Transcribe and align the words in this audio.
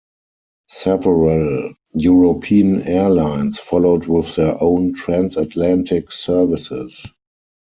Several 0.69 1.73
European 1.93 2.81
airlines 2.87 3.59
followed 3.59 4.07
with 4.07 4.35
their 4.35 4.57
own 4.59 4.93
transatlantic 4.95 6.11
services. 6.11 7.05